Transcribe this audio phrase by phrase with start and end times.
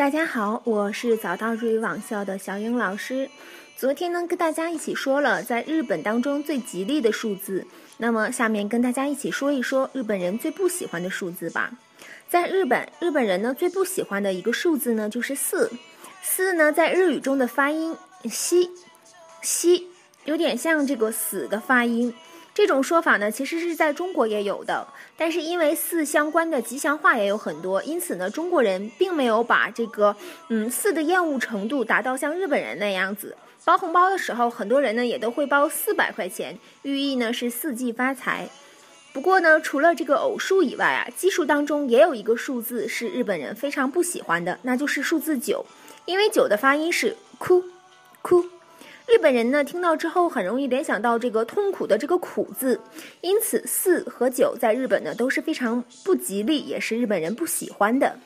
[0.00, 3.28] 大家好，我是早到日语网校的小英老师。
[3.76, 7.66] 昨天呢，跟大家一起说了在日本当中最吉利的数字。
[7.98, 11.72] 那么下面跟大家一起说一说日本人最不喜欢的数字吧。
[12.30, 15.70] 在日本，日本人呢最不喜欢的一个数字呢就是四。
[16.22, 17.94] 四呢在日语中的发音
[18.24, 18.70] 西
[19.42, 19.88] 西，
[20.24, 22.14] 有点像这个死的发音。
[22.52, 24.86] 这种说法呢，其实是在中国也有的，
[25.16, 30.14] 但是因为四相关的吉祥话也有很多，因此呢，中国人并没有把这个
[30.48, 33.36] 嗯四的厌恶程度达到像日本人那样子。
[33.64, 38.48] 包红包的时候，很多人呢也都会包四百块钱，寓意呢是四季发财。
[39.12, 45.64] 不过呢，除了这个偶数以外啊，奇数当中也有一个数字是日本人非常不喜欢的，那就是数字九，
[46.04, 47.62] 因为九的发音是哭
[48.22, 48.49] 哭。
[49.20, 52.80] 日本人呢听到之后很容易联想到这个痛苦的这个苦字，
[53.20, 58.16] 因此四和九在日本呢都是非常不吉利，也是日本人不喜欢的。